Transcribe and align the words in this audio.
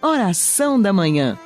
Oração 0.00 0.80
da 0.80 0.92
Manhã. 0.92 1.36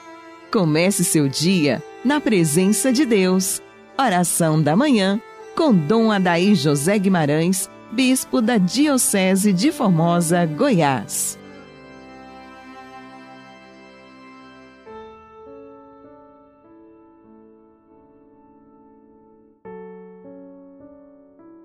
Comece 0.52 1.04
seu 1.04 1.26
dia 1.26 1.82
na 2.04 2.20
presença 2.20 2.92
de 2.92 3.06
Deus. 3.06 3.62
Oração 3.98 4.62
da 4.62 4.76
Manhã 4.76 5.18
com 5.56 5.74
Dom 5.74 6.12
Adaí 6.12 6.54
José 6.54 6.98
Guimarães, 6.98 7.70
Bispo 7.90 8.42
da 8.42 8.58
Diocese 8.58 9.54
de 9.54 9.72
Formosa, 9.72 10.44
Goiás. 10.44 11.38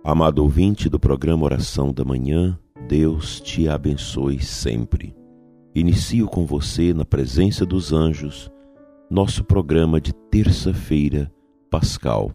Amado 0.05 0.39
ouvinte 0.39 0.87
do 0.87 0.97
programa 0.97 1.43
Oração 1.43 1.91
da 1.91 2.05
Manhã, 2.05 2.57
Deus 2.87 3.41
te 3.41 3.67
abençoe 3.67 4.41
sempre. 4.41 5.26
Inicio 5.77 6.25
com 6.25 6.43
você, 6.43 6.91
na 6.91 7.05
presença 7.05 7.63
dos 7.63 7.93
anjos, 7.93 8.51
nosso 9.11 9.43
programa 9.43 10.01
de 10.01 10.11
terça-feira 10.11 11.31
pascal. 11.69 12.31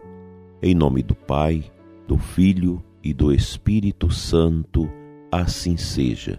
Em 0.63 0.77
nome 0.77 1.03
do 1.03 1.17
Pai, 1.17 1.65
do 2.07 2.17
Filho 2.17 2.81
e 3.03 3.13
do 3.13 3.35
Espírito 3.35 4.13
Santo, 4.13 4.89
assim 5.29 5.77
seja. 5.77 6.39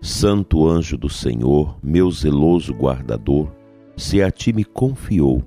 Santo 0.00 0.66
anjo 0.66 0.96
do 0.96 1.10
Senhor, 1.10 1.76
meu 1.82 2.10
zeloso 2.10 2.72
guardador, 2.72 3.52
se 3.94 4.22
a 4.22 4.30
ti 4.30 4.50
me 4.50 4.64
confiou 4.64 5.42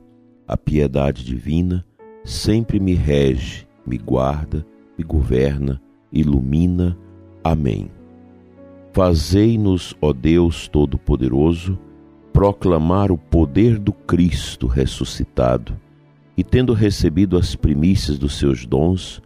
a 0.47 0.55
piedade 0.55 1.25
divina, 1.25 1.83
sempre 2.23 2.79
me 2.79 2.93
rege, 2.93 3.67
me 3.87 3.97
guarda, 3.97 4.63
me 4.95 5.03
governa, 5.03 5.81
ilumina. 6.13 6.95
Amém. 7.43 7.89
Fazei-nos, 8.93 9.95
ó 10.01 10.11
Deus 10.11 10.67
Todo-Poderoso, 10.67 11.79
proclamar 12.33 13.09
o 13.09 13.17
poder 13.17 13.79
do 13.79 13.93
Cristo 13.93 14.67
ressuscitado 14.67 15.79
e, 16.35 16.43
tendo 16.43 16.73
recebido 16.73 17.37
as 17.37 17.55
primícias 17.55 18.19
dos 18.19 18.37
seus 18.37 18.65
dons, 18.65 19.21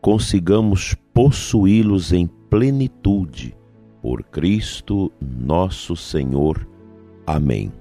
consigamos 0.00 0.94
possuí-los 1.14 2.12
em 2.12 2.26
plenitude. 2.50 3.56
Por 4.02 4.22
Cristo 4.22 5.10
nosso 5.20 5.96
Senhor. 5.96 6.68
Amém. 7.26 7.72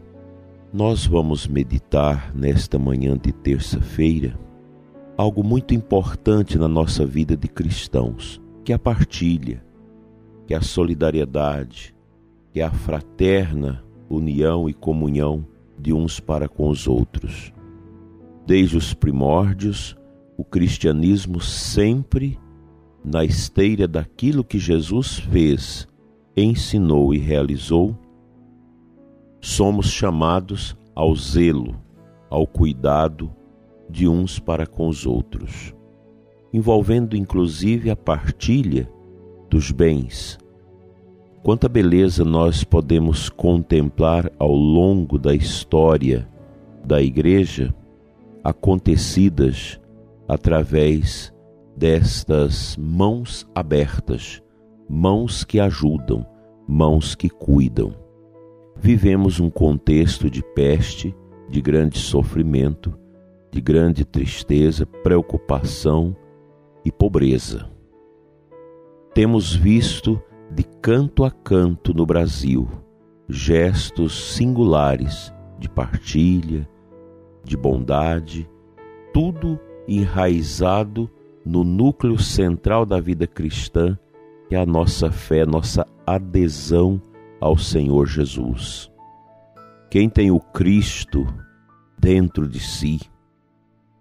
Nós 0.74 1.06
vamos 1.06 1.46
meditar 1.46 2.34
nesta 2.34 2.80
manhã 2.80 3.18
de 3.18 3.34
terça-feira 3.34 4.40
algo 5.18 5.44
muito 5.44 5.74
importante 5.74 6.58
na 6.58 6.68
nossa 6.68 7.06
vida 7.06 7.36
de 7.36 7.48
cristãos, 7.48 8.42
que 8.64 8.72
é 8.72 8.76
a 8.76 8.80
partilha 8.80 9.67
que 10.48 10.54
é 10.54 10.58
a 10.58 10.62
solidariedade, 10.62 11.94
que 12.54 12.62
é 12.62 12.64
a 12.64 12.72
fraterna 12.72 13.84
união 14.10 14.70
e 14.70 14.74
comunhão 14.74 15.46
de 15.78 15.92
uns 15.92 16.22
para 16.22 16.48
com 16.48 16.70
os 16.70 16.88
outros. 16.88 17.54
Desde 18.46 18.78
os 18.78 18.94
primórdios, 18.94 19.96
o 20.38 20.46
cristianismo 20.46 21.42
sempre 21.42 22.40
na 23.04 23.26
esteira 23.26 23.88
daquilo 23.88 24.44
que 24.44 24.58
Jesus 24.58 25.20
fez, 25.20 25.86
ensinou 26.36 27.14
e 27.14 27.18
realizou, 27.18 27.98
somos 29.42 29.88
chamados 29.88 30.78
ao 30.96 31.14
zelo, 31.14 31.76
ao 32.30 32.48
cuidado 32.48 33.34
de 33.90 34.08
uns 34.08 34.40
para 34.40 34.66
com 34.66 34.88
os 34.88 35.06
outros, 35.06 35.74
envolvendo 36.54 37.18
inclusive 37.18 37.90
a 37.90 37.96
partilha 37.96 38.90
dos 39.50 39.72
bens. 39.72 40.38
Quanta 41.44 41.70
beleza 41.70 42.26
nós 42.26 42.64
podemos 42.64 43.30
contemplar 43.30 44.32
ao 44.38 44.54
longo 44.54 45.18
da 45.18 45.34
história 45.34 46.28
da 46.84 47.02
Igreja, 47.02 47.74
acontecidas 48.44 49.80
através 50.28 51.34
destas 51.76 52.76
mãos 52.78 53.48
abertas, 53.56 54.42
mãos 54.90 55.44
que 55.44 55.60
ajudam, 55.60 56.26
mãos 56.68 57.16
que 57.16 57.30
cuidam. 57.30 57.94
Vivemos 58.76 59.40
um 59.40 59.50
contexto 59.50 60.30
de 60.30 60.44
peste, 60.54 61.16
de 61.50 61.62
grande 61.62 61.98
sofrimento, 61.98 62.98
de 63.52 63.62
grande 63.62 64.04
tristeza, 64.04 64.86
preocupação 64.86 66.16
e 66.84 66.92
pobreza 66.92 67.77
temos 69.18 69.56
visto 69.56 70.22
de 70.52 70.64
canto 70.64 71.26
a 71.26 71.32
canto 71.32 71.92
no 71.92 72.06
Brasil 72.06 72.70
gestos 73.28 74.36
singulares 74.36 75.34
de 75.58 75.68
partilha, 75.68 76.70
de 77.44 77.58
bondade, 77.58 78.48
tudo 79.12 79.60
enraizado 79.88 81.10
no 81.44 81.64
núcleo 81.64 82.20
central 82.20 82.86
da 82.86 83.00
vida 83.00 83.26
cristã, 83.26 83.98
que 84.48 84.54
é 84.54 84.60
a 84.60 84.68
nossa 84.68 85.12
fé, 85.12 85.48
nossa 85.48 85.84
adesão 86.06 87.02
ao 87.42 87.58
Senhor 87.58 88.06
Jesus. 88.06 88.88
Quem 89.90 90.08
tem 90.08 90.30
o 90.30 90.40
Cristo 90.40 91.26
dentro 91.98 92.48
de 92.48 92.60
si, 92.60 93.00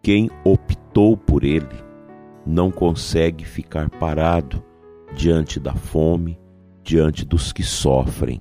quem 0.03 0.29
optou 0.45 1.17
por 1.17 1.43
ele, 1.43 1.83
não 2.45 2.71
consegue 2.71 3.47
ficar 3.47 3.89
parado 3.89 4.63
diante 5.15 5.61
da 5.61 5.75
fome, 5.75 6.39
diante 6.83 7.25
dos 7.25 7.53
que 7.53 7.63
sofrem. 7.63 8.41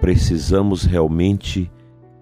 Precisamos 0.00 0.84
realmente 0.84 1.70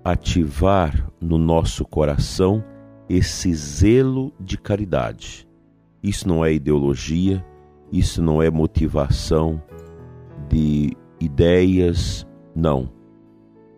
ativar 0.05 1.11
no 1.21 1.39
nosso 1.39 1.85
coração 1.85 2.65
esse 3.09 3.53
zelo 3.55 4.33
de 4.39 4.57
caridade. 4.57 5.49
Isso 6.03 6.27
não 6.29 6.45
é 6.45 6.53
ideologia, 6.53 7.45
isso 7.93 8.23
não 8.23 8.43
é 8.43 8.51
motivação 8.51 9.63
de 10.49 10.97
ideias, 11.21 12.27
não. 12.55 12.91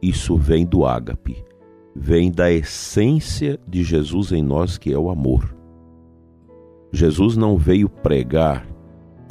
Isso 0.00 0.36
vem 0.36 0.66
do 0.66 0.84
ágape, 0.84 1.44
vem 1.94 2.30
da 2.30 2.50
essência 2.50 3.58
de 3.66 3.82
Jesus 3.82 4.32
em 4.32 4.42
nós, 4.42 4.78
que 4.78 4.92
é 4.92 4.98
o 4.98 5.10
amor. 5.10 5.56
Jesus 6.92 7.36
não 7.36 7.56
veio 7.56 7.88
pregar 7.88 8.66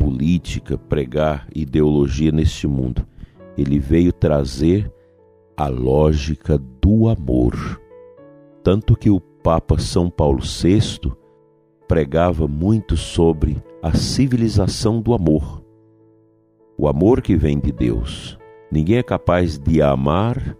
política, 0.01 0.79
pregar 0.79 1.47
ideologia 1.53 2.31
neste 2.31 2.65
mundo. 2.65 3.05
Ele 3.55 3.77
veio 3.77 4.11
trazer 4.11 4.91
a 5.55 5.67
lógica 5.67 6.57
do 6.81 7.07
amor. 7.07 7.79
Tanto 8.63 8.95
que 8.95 9.11
o 9.11 9.19
Papa 9.19 9.77
São 9.77 10.09
Paulo 10.09 10.39
VI 10.41 11.11
pregava 11.87 12.47
muito 12.47 12.97
sobre 12.97 13.61
a 13.79 13.93
civilização 13.93 14.99
do 14.99 15.13
amor. 15.13 15.63
O 16.75 16.87
amor 16.87 17.21
que 17.21 17.35
vem 17.35 17.59
de 17.59 17.71
Deus. 17.71 18.39
Ninguém 18.71 18.97
é 18.97 19.03
capaz 19.03 19.59
de 19.59 19.83
amar 19.83 20.57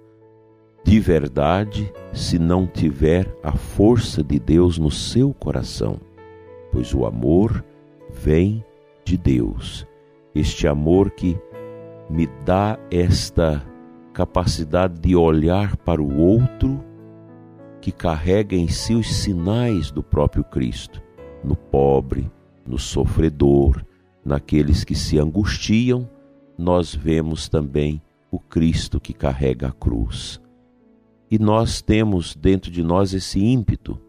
de 0.84 1.00
verdade 1.00 1.92
se 2.14 2.38
não 2.38 2.68
tiver 2.68 3.36
a 3.42 3.54
força 3.54 4.24
de 4.24 4.38
Deus 4.38 4.78
no 4.78 4.92
seu 4.92 5.34
coração, 5.34 6.00
pois 6.72 6.94
o 6.94 7.06
amor 7.06 7.64
vem 8.10 8.64
de 9.04 9.18
Deus, 9.18 9.88
este 10.34 10.68
amor 10.68 11.12
que 11.12 11.38
me 12.10 12.28
dá 12.46 12.78
esta 12.90 13.66
capacidade 14.14 15.00
de 15.00 15.16
olhar 15.16 15.78
para 15.78 16.02
o 16.02 16.18
outro 16.20 16.84
que 17.82 17.92
carrega 17.92 18.56
em 18.56 18.68
si 18.68 18.94
os 18.94 19.12
sinais 19.12 19.92
do 19.92 20.04
próprio 20.04 20.44
Cristo, 20.44 21.02
no 21.44 21.56
pobre, 21.56 22.32
no 22.66 22.78
sofredor, 22.78 23.84
naqueles 24.24 24.84
que 24.84 24.94
se 24.94 25.18
angustiam, 25.18 26.08
nós 26.58 26.94
vemos 26.94 27.50
também 27.50 28.02
o 28.30 28.40
Cristo 28.40 29.00
que 29.00 29.14
carrega 29.14 29.70
a 29.70 29.72
cruz. 29.72 30.40
E 31.30 31.40
nós 31.40 31.82
temos 31.82 32.36
dentro 32.36 32.70
de 32.70 32.84
nós 32.84 33.14
esse 33.14 33.44
ímpeto 33.44 34.00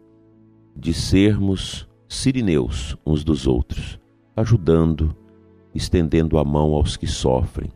de 0.75 0.93
sermos 0.93 1.87
sirineus 2.07 2.95
uns 3.05 3.23
dos 3.23 3.47
outros, 3.47 3.99
ajudando, 4.35 5.15
estendendo 5.73 6.37
a 6.37 6.43
mão 6.43 6.73
aos 6.73 6.97
que 6.97 7.07
sofrem. 7.07 7.71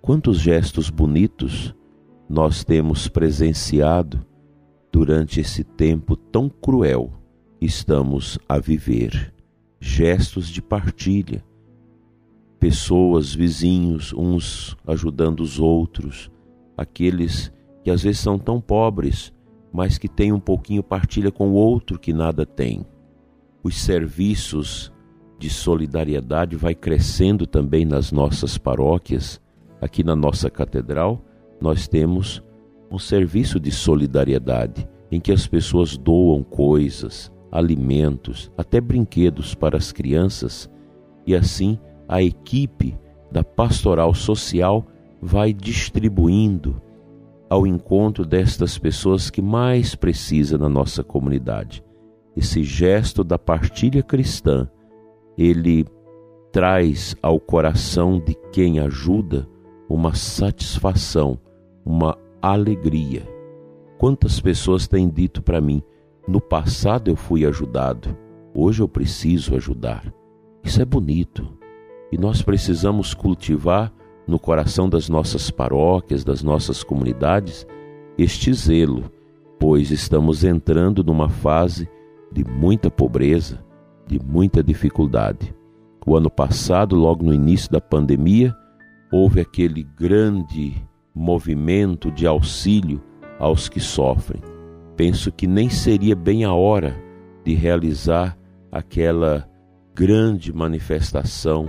Quantos 0.00 0.38
gestos 0.38 0.90
bonitos 0.90 1.74
nós 2.28 2.62
temos 2.64 3.08
presenciado 3.08 4.24
durante 4.92 5.40
esse 5.40 5.64
tempo 5.64 6.16
tão 6.16 6.48
cruel 6.48 7.12
que 7.58 7.66
estamos 7.66 8.38
a 8.48 8.58
viver. 8.58 9.34
Gestos 9.80 10.48
de 10.48 10.60
partilha, 10.60 11.44
pessoas, 12.58 13.34
vizinhos, 13.34 14.12
uns 14.12 14.76
ajudando 14.86 15.40
os 15.40 15.58
outros, 15.58 16.30
aqueles 16.76 17.52
que 17.82 17.90
às 17.90 18.02
vezes 18.02 18.20
são 18.20 18.38
tão 18.38 18.60
pobres, 18.60 19.32
mas 19.72 19.98
que 19.98 20.08
têm 20.08 20.32
um 20.32 20.40
pouquinho 20.40 20.82
partilha 20.82 21.30
com 21.30 21.50
o 21.50 21.54
outro 21.54 21.98
que 21.98 22.12
nada 22.12 22.44
tem. 22.44 22.84
Os 23.62 23.80
serviços 23.80 24.92
de 25.38 25.48
solidariedade 25.48 26.56
vai 26.56 26.74
crescendo 26.74 27.46
também 27.46 27.84
nas 27.84 28.10
nossas 28.10 28.58
paróquias, 28.58 29.40
aqui 29.80 30.02
na 30.02 30.16
nossa 30.16 30.50
catedral. 30.50 31.24
nós 31.60 31.88
temos 31.88 32.42
um 32.90 32.98
serviço 32.98 33.58
de 33.58 33.70
solidariedade 33.70 34.88
em 35.10 35.20
que 35.20 35.32
as 35.32 35.46
pessoas 35.46 35.96
doam 35.96 36.42
coisas, 36.42 37.32
alimentos, 37.50 38.50
até 38.56 38.80
brinquedos 38.80 39.54
para 39.54 39.76
as 39.76 39.92
crianças 39.92 40.70
e 41.26 41.34
assim 41.34 41.78
a 42.08 42.22
equipe 42.22 42.96
da 43.30 43.42
pastoral 43.44 44.14
social 44.14 44.86
vai 45.20 45.52
distribuindo 45.52 46.80
ao 47.50 47.66
encontro 47.66 48.24
destas 48.24 48.78
pessoas 48.78 49.30
que 49.30 49.42
mais 49.42 49.94
precisam 49.94 50.58
na 50.58 50.68
nossa 50.68 51.02
comunidade. 51.02 51.82
Esse 52.36 52.62
gesto 52.62 53.24
da 53.24 53.38
partilha 53.38 54.02
cristã, 54.02 54.68
ele 55.38 55.86
traz 56.50 57.14
ao 57.22 57.38
coração 57.38 58.18
de 58.18 58.34
quem 58.50 58.80
ajuda 58.80 59.48
uma 59.88 60.12
satisfação, 60.14 61.38
uma 61.86 62.18
alegria. 62.42 63.22
Quantas 63.96 64.40
pessoas 64.40 64.88
têm 64.88 65.08
dito 65.08 65.40
para 65.40 65.60
mim: 65.60 65.80
no 66.26 66.40
passado 66.40 67.08
eu 67.08 67.16
fui 67.16 67.46
ajudado, 67.46 68.16
hoje 68.52 68.82
eu 68.82 68.88
preciso 68.88 69.54
ajudar. 69.54 70.12
Isso 70.64 70.82
é 70.82 70.84
bonito 70.84 71.56
e 72.10 72.18
nós 72.18 72.42
precisamos 72.42 73.14
cultivar 73.14 73.92
no 74.26 74.38
coração 74.38 74.88
das 74.88 75.08
nossas 75.08 75.50
paróquias, 75.50 76.24
das 76.24 76.42
nossas 76.42 76.82
comunidades, 76.82 77.66
este 78.18 78.52
zelo, 78.52 79.10
pois 79.58 79.90
estamos 79.90 80.44
entrando 80.44 81.02
numa 81.04 81.28
fase 81.28 81.88
de 82.30 82.44
muita 82.44 82.90
pobreza, 82.90 83.64
de 84.08 84.18
muita 84.18 84.62
dificuldade. 84.62 85.54
O 86.06 86.16
ano 86.16 86.30
passado, 86.30 86.96
logo 86.96 87.24
no 87.24 87.34
início 87.34 87.70
da 87.70 87.80
pandemia, 87.80 88.56
houve 89.12 89.40
aquele 89.40 89.82
grande 89.82 90.82
movimento 91.14 92.10
de 92.10 92.26
auxílio 92.26 93.02
aos 93.38 93.68
que 93.68 93.78
sofrem. 93.78 94.40
Penso 94.96 95.30
que 95.30 95.46
nem 95.46 95.68
seria 95.68 96.16
bem 96.16 96.44
a 96.44 96.52
hora 96.54 96.96
de 97.44 97.54
realizar 97.54 98.36
aquela 98.72 99.48
grande 99.94 100.52
manifestação, 100.52 101.68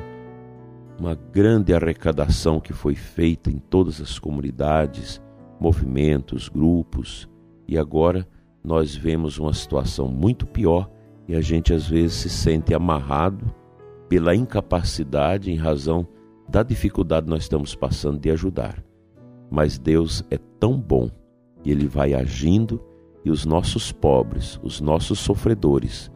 uma 0.97 1.15
grande 1.15 1.74
arrecadação 1.74 2.59
que 2.59 2.74
foi 2.74 2.95
feita 2.95 3.50
em 3.50 3.57
todas 3.57 4.00
as 4.00 4.18
comunidades, 4.18 5.21
movimentos, 5.59 6.47
grupos, 6.47 7.30
e 7.68 7.77
agora 7.77 8.27
nós 8.63 8.95
vemos 8.95 9.38
uma 9.38 9.53
situação 9.53 10.07
muito 10.07 10.45
pior 10.45 10.89
e 11.29 11.35
a 11.35 11.41
gente 11.41 11.71
às 11.71 11.87
vezes 11.87 12.13
se 12.15 12.29
sente 12.29 12.73
amarrado 12.73 13.53
pela 14.09 14.35
incapacidade 14.35 15.51
em 15.51 15.55
razão 15.55 16.07
da 16.49 16.63
dificuldade 16.63 17.25
que 17.25 17.29
nós 17.29 17.43
estamos 17.43 17.75
passando 17.75 18.19
de 18.19 18.31
ajudar. 18.31 18.83
Mas 19.47 19.77
Deus 19.77 20.25
é 20.31 20.39
tão 20.59 20.81
bom 20.81 21.07
e 21.63 21.69
Ele 21.69 21.87
vai 21.87 22.15
agindo 22.15 22.83
e 23.23 23.29
os 23.29 23.45
nossos 23.45 23.91
pobres, 23.91 24.59
os 24.63 24.81
nossos 24.81 25.19
sofredores, 25.19 26.11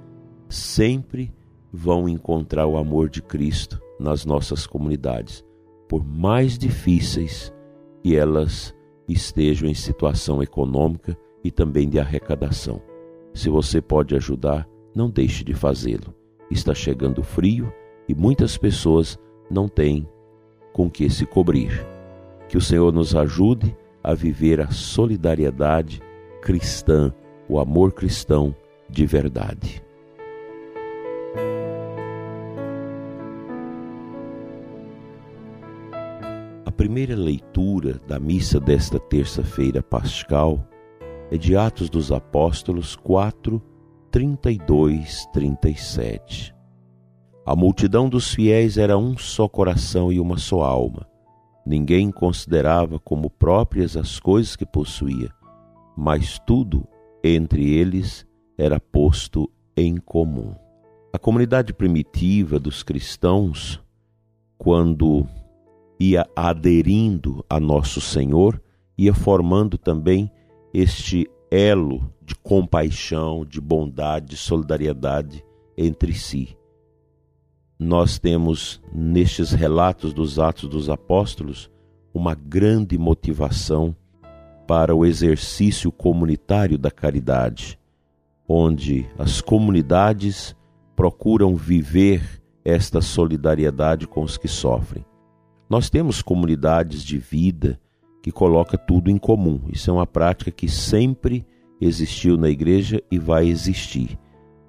sempre 0.50 1.31
vão 1.71 2.09
encontrar 2.09 2.66
o 2.66 2.75
amor 2.75 3.07
de 3.07 3.21
Cristo 3.21 3.80
nas 4.00 4.25
nossas 4.25 4.66
comunidades, 4.66 5.45
por 5.88 6.04
mais 6.04 6.57
difíceis 6.57 7.54
que 8.01 8.16
elas 8.16 8.74
estejam 9.07 9.69
em 9.69 9.75
situação 9.75 10.42
econômica 10.42 11.16
e 11.44 11.51
também 11.51 11.88
de 11.88 12.00
arrecadação. 12.00 12.81
Se 13.31 13.48
você 13.48 13.80
pode 13.80 14.16
ajudar, 14.16 14.68
não 14.95 15.10
deixe 15.10 15.44
de 15.44 15.54
fazê-lo. 15.54 16.13
Está 16.50 16.74
chegando 16.74 17.24
frio 17.24 17.72
e 18.07 18.13
muitas 18.13 18.57
pessoas 18.57 19.18
não 19.50 19.68
têm 19.68 20.07
com 20.72 20.90
que 20.90 21.10
se 21.10 21.25
cobrir. 21.25 21.86
Que 22.48 22.57
o 22.57 22.62
Senhor 22.62 22.92
nos 22.92 23.16
ajude 23.16 23.75
a 24.04 24.13
viver 24.13 24.60
a 24.60 24.69
solidariedade 24.69 26.01
cristã, 26.42 27.13
o 27.48 27.60
amor 27.60 27.94
cristão 27.94 28.56
de 28.90 29.06
verdade. 29.06 29.81
A 36.66 36.72
primeira 36.72 37.16
leitura 37.16 38.00
da 38.07 38.19
missa 38.19 38.60
desta 38.60 39.00
terça-feira 39.00 39.81
pascal 39.81 40.68
é 41.31 41.38
de 41.38 41.56
Atos 41.56 41.90
dos 41.90 42.12
Apóstolos 42.12 42.95
4, 42.95 43.62
32, 44.13 45.27
37. 45.33 46.54
A 47.44 47.56
multidão 47.56 48.07
dos 48.07 48.31
fiéis 48.31 48.77
era 48.77 48.95
um 48.95 49.18
só 49.18 49.48
coração 49.48 50.13
e 50.13 50.19
uma 50.19 50.38
só 50.38 50.62
alma. 50.62 51.07
Ninguém 51.65 52.12
considerava 52.12 53.00
como 53.00 53.27
próprias 53.27 53.98
as 53.98 54.19
coisas 54.19 54.56
que 54.56 54.68
possuía, 54.68 55.31
mas 55.98 56.38
tudo 56.45 56.88
entre 57.24 57.68
eles 57.74 58.24
era 58.56 58.80
posto 58.80 59.50
em 59.75 59.98
comum. 59.98 60.54
A 61.12 61.18
comunidade 61.18 61.74
primitiva 61.74 62.59
dos 62.59 62.83
cristãos, 62.83 63.81
quando 64.59 65.25
ia 66.00 66.30
aderindo 66.36 67.44
a 67.50 67.59
Nosso 67.59 68.00
Senhor, 68.00 68.62
ia 68.95 69.16
formando 69.16 69.75
também 69.75 70.31
este 70.71 71.27
elo 71.54 72.12
de 72.20 72.34
compaixão, 72.34 73.46
de 73.46 73.62
bondade, 73.62 74.30
de 74.30 74.38
solidariedade 74.38 75.46
entre 75.78 76.12
si. 76.12 76.58
Nós 77.78 78.18
temos 78.18 78.82
nestes 78.92 79.52
relatos 79.52 80.14
dos 80.14 80.40
Atos 80.40 80.68
dos 80.68 80.90
Apóstolos 80.90 81.70
uma 82.12 82.34
grande 82.34 82.98
motivação 82.98 83.96
para 84.66 84.96
o 84.96 85.06
exercício 85.06 85.92
comunitário 85.92 86.76
da 86.76 86.90
caridade, 86.90 87.78
onde 88.48 89.08
as 89.20 89.40
comunidades 89.40 90.56
procuram 90.96 91.56
viver 91.56 92.42
esta 92.66 93.00
solidariedade 93.00 94.08
com 94.08 94.24
os 94.24 94.38
que 94.38 94.48
sofrem. 94.48 95.06
Nós 95.70 95.88
temos 95.88 96.20
comunidades 96.20 97.04
de 97.04 97.20
vida 97.20 97.80
que 98.24 98.31
coloca 98.31 98.78
tudo 98.78 99.12
em 99.12 99.18
comum. 99.18 99.60
Isso 99.70 99.90
é 99.90 99.94
uma 99.94 100.08
prática 100.08 100.50
que 100.50 100.70
sempre 100.70 101.46
existiu 101.81 102.38
na 102.38 102.50
igreja 102.50 103.04
e 103.12 103.20
vai 103.20 103.48
existir. 103.50 104.18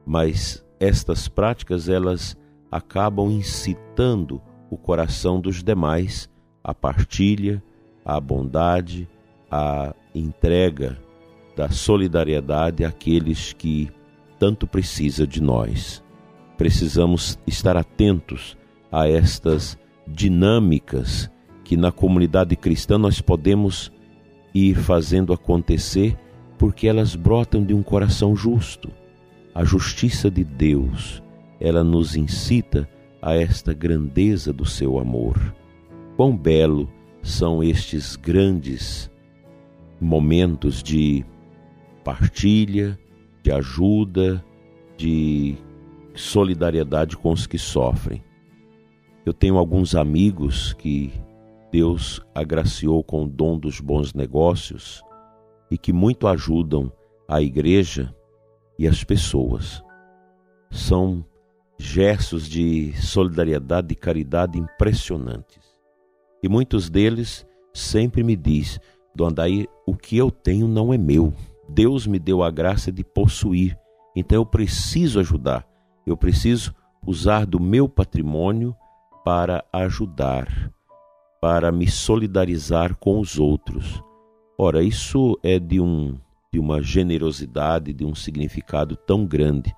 Mas 0.04 0.66
estas 0.80 1.28
práticas 1.28 1.88
elas 1.88 2.36
acabam 2.68 3.30
incitando 3.30 4.42
o 4.68 4.76
coração 4.76 5.40
dos 5.40 5.62
demais 5.62 6.28
à 6.64 6.74
partilha, 6.74 7.62
à 8.04 8.18
bondade, 8.20 9.08
à 9.48 9.94
entrega 10.12 10.98
da 11.56 11.70
solidariedade 11.70 12.84
àqueles 12.84 13.52
que 13.52 13.88
tanto 14.36 14.66
precisa 14.66 15.24
de 15.24 15.40
nós. 15.40 16.02
Precisamos 16.58 17.38
estar 17.46 17.76
atentos 17.76 18.58
a 18.90 19.08
estas 19.08 19.78
dinâmicas 20.08 21.30
que 21.64 21.76
na 21.76 21.90
comunidade 21.90 22.54
cristã 22.54 22.98
nós 22.98 23.20
podemos 23.20 23.90
ir 24.54 24.76
fazendo 24.76 25.32
acontecer 25.32 26.16
porque 26.58 26.86
elas 26.86 27.16
brotam 27.16 27.64
de 27.64 27.74
um 27.74 27.82
coração 27.82 28.36
justo. 28.36 28.90
A 29.54 29.64
justiça 29.64 30.30
de 30.30 30.44
Deus, 30.44 31.22
ela 31.58 31.82
nos 31.82 32.14
incita 32.14 32.88
a 33.20 33.34
esta 33.34 33.72
grandeza 33.72 34.52
do 34.52 34.64
seu 34.64 34.98
amor. 34.98 35.54
Quão 36.16 36.36
belo 36.36 36.88
são 37.22 37.62
estes 37.62 38.16
grandes 38.16 39.10
momentos 40.00 40.82
de 40.82 41.24
partilha, 42.04 42.98
de 43.42 43.50
ajuda, 43.50 44.44
de 44.96 45.56
solidariedade 46.14 47.16
com 47.16 47.32
os 47.32 47.46
que 47.46 47.58
sofrem. 47.58 48.22
Eu 49.24 49.32
tenho 49.32 49.56
alguns 49.56 49.94
amigos 49.94 50.74
que 50.74 51.12
Deus 51.74 52.20
agraciou 52.32 53.02
com 53.02 53.24
o 53.24 53.28
dom 53.28 53.58
dos 53.58 53.80
bons 53.80 54.14
negócios 54.14 55.02
e 55.68 55.76
que 55.76 55.92
muito 55.92 56.28
ajudam 56.28 56.92
a 57.26 57.42
igreja 57.42 58.14
e 58.78 58.86
as 58.86 59.02
pessoas. 59.02 59.82
São 60.70 61.26
gestos 61.76 62.48
de 62.48 62.92
solidariedade 62.92 63.92
e 63.92 63.96
caridade 63.96 64.56
impressionantes. 64.56 65.76
E 66.40 66.48
muitos 66.48 66.88
deles 66.88 67.44
sempre 67.72 68.22
me 68.22 68.36
diz, 68.36 68.78
Dom 69.12 69.30
Andair, 69.30 69.66
o 69.84 69.96
que 69.96 70.16
eu 70.16 70.30
tenho 70.30 70.68
não 70.68 70.94
é 70.94 70.96
meu. 70.96 71.34
Deus 71.68 72.06
me 72.06 72.20
deu 72.20 72.44
a 72.44 72.52
graça 72.52 72.92
de 72.92 73.02
possuir. 73.02 73.76
Então 74.14 74.38
eu 74.38 74.46
preciso 74.46 75.18
ajudar. 75.18 75.66
Eu 76.06 76.16
preciso 76.16 76.72
usar 77.04 77.44
do 77.44 77.58
meu 77.58 77.88
patrimônio 77.88 78.76
para 79.24 79.64
ajudar 79.72 80.72
para 81.44 81.70
me 81.70 81.86
solidarizar 81.86 82.96
com 82.96 83.20
os 83.20 83.38
outros. 83.38 84.02
Ora, 84.56 84.82
isso 84.82 85.38
é 85.42 85.58
de, 85.58 85.78
um, 85.78 86.18
de 86.50 86.58
uma 86.58 86.82
generosidade, 86.82 87.92
de 87.92 88.02
um 88.02 88.14
significado 88.14 88.96
tão 88.96 89.26
grande. 89.26 89.76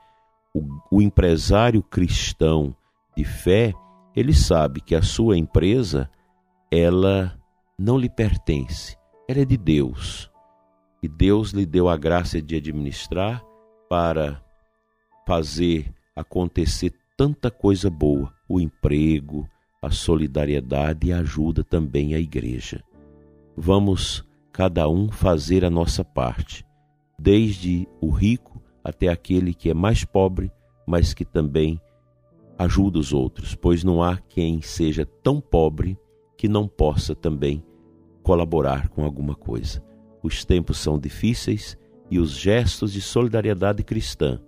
O, 0.55 0.63
o 0.93 1.03
empresário 1.03 1.83
cristão 1.83 2.73
de 3.17 3.25
fé, 3.25 3.75
ele 4.15 4.33
sabe 4.33 4.81
que 4.81 4.95
a 4.95 5.03
sua 5.03 5.37
empresa, 5.37 6.09
ela 6.71 7.37
não 7.77 7.99
lhe 7.99 8.09
pertence, 8.09 8.97
ela 9.29 9.41
é 9.41 9.45
de 9.45 9.57
Deus. 9.57 10.31
E 11.03 11.09
Deus 11.09 11.51
lhe 11.51 11.67
deu 11.67 11.89
a 11.89 11.97
graça 11.97 12.41
de 12.41 12.55
administrar 12.55 13.45
para 13.91 14.41
fazer 15.27 15.93
acontecer 16.15 16.95
tanta 17.17 17.51
coisa 17.51 17.91
boa, 17.91 18.33
o 18.49 18.61
emprego, 18.61 19.51
a 19.87 19.90
solidariedade 19.90 21.12
ajuda 21.12 21.62
também 21.62 22.12
à 22.12 22.19
igreja. 22.19 22.83
Vamos 23.57 24.25
cada 24.52 24.88
um 24.88 25.09
fazer 25.12 25.64
a 25.64 25.71
nossa 25.71 26.05
parte, 26.05 26.66
desde 27.16 27.87
o 28.00 28.11
rico 28.11 28.61
até 28.83 29.07
aquele 29.07 29.55
que 29.55 29.71
é 29.71 29.75
mais 29.75 30.05
pobre, 30.05 30.50
mas 30.85 31.14
que 31.14 31.25
também 31.25 31.81
ajuda 32.59 32.99
os 32.99 33.12
outros, 33.12 33.55
pois 33.55 33.85
não 33.85 34.02
há 34.02 34.16
quem 34.16 34.61
seja 34.61 35.07
tão 35.07 35.40
pobre 35.40 35.97
que 36.37 36.49
não 36.49 36.66
possa 36.66 37.14
também 37.14 37.62
colaborar 38.25 38.88
com 38.88 39.05
alguma 39.05 39.37
coisa. 39.37 39.81
Os 40.21 40.45
tempos 40.45 40.78
são 40.78 40.99
difíceis 40.99 41.78
e 42.11 42.19
os 42.19 42.33
gestos 42.33 42.93
de 42.93 43.00
solidariedade 43.00 43.85
cristã, 43.85 44.40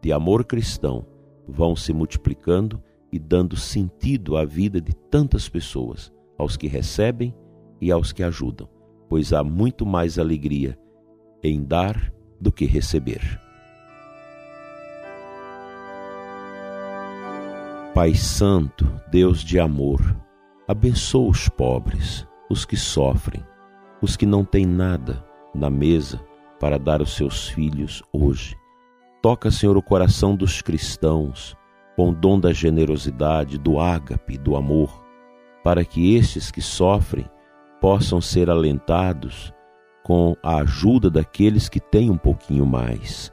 de 0.00 0.12
amor 0.12 0.44
cristão, 0.44 1.04
vão 1.48 1.74
se 1.74 1.92
multiplicando 1.92 2.80
e 3.12 3.18
dando 3.18 3.56
sentido 3.56 4.36
à 4.36 4.44
vida 4.44 4.80
de 4.80 4.94
tantas 4.94 5.48
pessoas, 5.48 6.12
aos 6.38 6.56
que 6.56 6.66
recebem 6.66 7.34
e 7.80 7.90
aos 7.90 8.12
que 8.12 8.22
ajudam, 8.22 8.68
pois 9.08 9.32
há 9.32 9.42
muito 9.42 9.86
mais 9.86 10.18
alegria 10.18 10.78
em 11.42 11.62
dar 11.62 12.12
do 12.40 12.52
que 12.52 12.66
receber. 12.66 13.40
Pai 17.94 18.14
Santo, 18.14 18.84
Deus 19.10 19.42
de 19.42 19.58
amor, 19.58 20.00
abençoa 20.68 21.30
os 21.30 21.48
pobres, 21.48 22.26
os 22.50 22.64
que 22.66 22.76
sofrem, 22.76 23.42
os 24.02 24.16
que 24.16 24.26
não 24.26 24.44
têm 24.44 24.66
nada 24.66 25.24
na 25.54 25.70
mesa 25.70 26.20
para 26.60 26.78
dar 26.78 27.00
aos 27.00 27.16
seus 27.16 27.48
filhos 27.48 28.02
hoje. 28.12 28.54
Toca, 29.22 29.50
Senhor, 29.50 29.76
o 29.78 29.82
coração 29.82 30.36
dos 30.36 30.60
cristãos 30.60 31.56
com 31.96 32.10
o 32.10 32.14
dom 32.14 32.38
da 32.38 32.52
generosidade, 32.52 33.58
do 33.58 33.80
ágape, 33.80 34.36
do 34.36 34.54
amor, 34.54 35.02
para 35.64 35.84
que 35.84 36.14
estes 36.14 36.50
que 36.50 36.60
sofrem 36.60 37.24
possam 37.80 38.20
ser 38.20 38.50
alentados 38.50 39.52
com 40.04 40.36
a 40.42 40.58
ajuda 40.58 41.10
daqueles 41.10 41.68
que 41.68 41.80
têm 41.80 42.10
um 42.10 42.18
pouquinho 42.18 42.66
mais. 42.66 43.32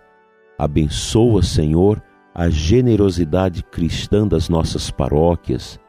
Abençoa, 0.58 1.44
Senhor, 1.44 2.02
a 2.34 2.50
generosidade 2.50 3.62
cristã 3.64 4.28
das 4.28 4.50
nossas 4.50 4.90
paróquias, 4.90 5.80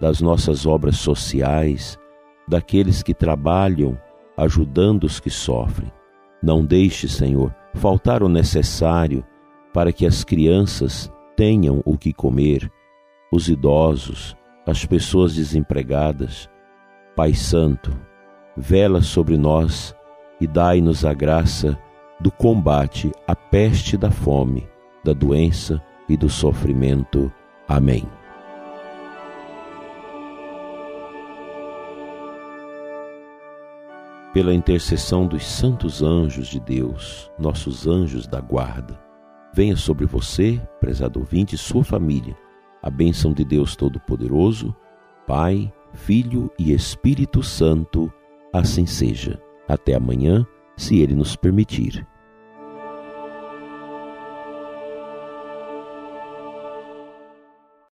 das 0.00 0.20
nossas 0.20 0.64
obras 0.64 0.96
sociais, 0.96 1.98
daqueles 2.48 3.02
que 3.02 3.12
trabalham 3.12 3.98
ajudando 4.36 5.04
os 5.04 5.20
que 5.20 5.30
sofrem. 5.30 5.92
Não 6.42 6.64
deixe, 6.64 7.08
Senhor, 7.08 7.54
faltar 7.74 8.22
o 8.22 8.28
necessário 8.28 9.24
para 9.72 9.92
que 9.92 10.06
as 10.06 10.24
crianças 10.24 11.12
tenham 11.36 11.82
o 11.84 11.96
que 11.96 12.12
comer, 12.12 12.70
os 13.32 13.48
idosos, 13.48 14.36
as 14.66 14.84
pessoas 14.84 15.34
desempregadas. 15.34 16.48
Pai 17.16 17.34
Santo, 17.34 17.90
vela 18.56 19.02
sobre 19.02 19.36
nós 19.36 19.94
e 20.40 20.46
dai-nos 20.46 21.04
a 21.04 21.12
graça 21.12 21.78
do 22.20 22.30
combate 22.30 23.10
à 23.26 23.34
peste 23.34 23.96
da 23.96 24.10
fome 24.10 24.70
da 25.04 25.12
doença 25.12 25.82
e 26.08 26.16
do 26.16 26.28
sofrimento. 26.28 27.32
Amém. 27.66 28.06
Pela 34.32 34.54
intercessão 34.54 35.26
dos 35.26 35.44
santos 35.44 36.02
anjos 36.02 36.46
de 36.46 36.58
Deus, 36.58 37.30
nossos 37.38 37.86
anjos 37.86 38.26
da 38.26 38.40
guarda, 38.40 38.98
venha 39.54 39.76
sobre 39.76 40.06
você, 40.06 40.60
prezado 40.80 41.20
ouvinte, 41.20 41.54
e 41.54 41.58
sua 41.58 41.84
família, 41.84 42.36
a 42.82 42.90
bênção 42.90 43.32
de 43.32 43.44
Deus 43.44 43.76
Todo-Poderoso, 43.76 44.74
Pai, 45.26 45.72
Filho 45.92 46.50
e 46.58 46.72
Espírito 46.72 47.42
Santo, 47.42 48.12
assim 48.52 48.86
seja. 48.86 49.40
Até 49.68 49.94
amanhã, 49.94 50.46
se 50.76 50.98
Ele 50.98 51.14
nos 51.14 51.36
permitir. 51.36 52.06